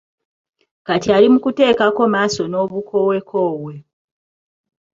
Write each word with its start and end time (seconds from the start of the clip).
Kati 0.87 1.07
ali 1.15 1.27
mukuteekako 1.33 2.03
maaso 2.13 2.43
n'obukowekowe. 2.47 3.75